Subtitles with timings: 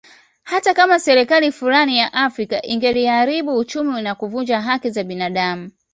[0.43, 5.71] Hata kama serikali fulani ya Afrika ingeliharibu uchumi na kuvunja haki za binadamu